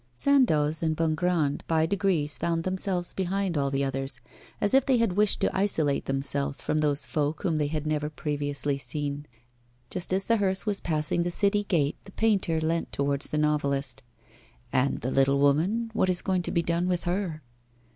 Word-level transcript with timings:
Sandoz 0.15 0.81
and 0.81 0.95
Bongrand 0.95 1.61
by 1.67 1.85
degrees 1.85 2.39
found 2.39 2.63
themselves 2.63 3.13
behind 3.13 3.55
all 3.55 3.69
the 3.69 3.83
others, 3.83 4.19
as 4.59 4.73
if 4.73 4.83
they 4.83 4.97
had 4.97 5.13
wished 5.13 5.39
to 5.41 5.55
isolate 5.55 6.05
themselves 6.05 6.59
from 6.59 6.79
those 6.79 7.05
folk 7.05 7.43
whom 7.43 7.59
they 7.59 7.67
had 7.67 7.85
never 7.85 8.09
previously 8.09 8.79
seen. 8.79 9.27
Just 9.91 10.11
as 10.11 10.25
the 10.25 10.37
hearse 10.37 10.65
was 10.65 10.81
passing 10.81 11.21
the 11.21 11.29
city 11.29 11.65
gate, 11.65 11.97
the 12.05 12.11
painter 12.13 12.59
leant 12.59 12.91
towards 12.91 13.29
the 13.29 13.37
novelist. 13.37 14.01
'And 14.73 15.01
the 15.01 15.11
little 15.11 15.37
woman, 15.37 15.91
what 15.93 16.09
is 16.09 16.23
going 16.23 16.41
to 16.41 16.51
be 16.51 16.63
done 16.63 16.87
with 16.87 17.03
her? 17.03 17.43